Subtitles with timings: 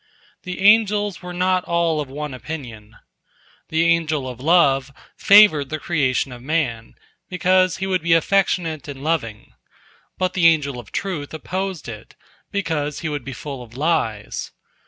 [0.41, 2.95] The angels were not all of one opinion.
[3.69, 6.95] The Angel of Love favored the creation of man,
[7.29, 9.53] because he would be affectionate and loving;
[10.17, 12.15] but the Angel of Truth opposed it,
[12.51, 14.49] because he would be full of lies.